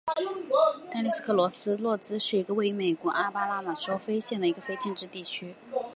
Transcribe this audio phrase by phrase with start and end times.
[0.89, 5.53] 丹利斯克罗斯罗兹是一个位于美国阿拉巴马州科菲县的非建制地区。